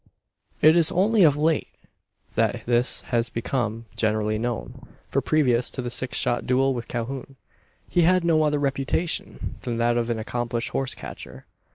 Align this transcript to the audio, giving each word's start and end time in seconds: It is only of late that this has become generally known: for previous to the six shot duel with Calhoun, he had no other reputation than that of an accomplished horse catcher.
It 0.63 0.75
is 0.75 0.91
only 0.91 1.21
of 1.21 1.37
late 1.37 1.67
that 2.33 2.63
this 2.65 3.01
has 3.13 3.29
become 3.29 3.85
generally 3.95 4.39
known: 4.39 4.87
for 5.09 5.21
previous 5.21 5.69
to 5.69 5.81
the 5.83 5.91
six 5.91 6.17
shot 6.17 6.47
duel 6.47 6.73
with 6.73 6.87
Calhoun, 6.87 7.35
he 7.87 8.01
had 8.01 8.23
no 8.23 8.41
other 8.41 8.57
reputation 8.57 9.57
than 9.61 9.77
that 9.77 9.97
of 9.97 10.09
an 10.09 10.17
accomplished 10.17 10.69
horse 10.69 10.95
catcher. 10.95 11.45